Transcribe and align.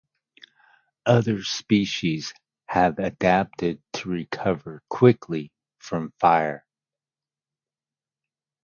Other 1.05 1.43
species 1.43 2.33
have 2.65 2.97
adapted 2.97 3.83
to 3.93 4.09
recover 4.09 4.81
quickly 4.89 5.51
from 5.77 6.11
fire. 6.19 6.65